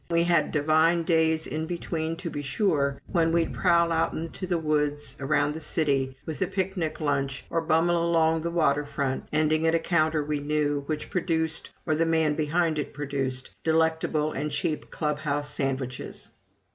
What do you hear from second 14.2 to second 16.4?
and cheap clubhouse sandwiches.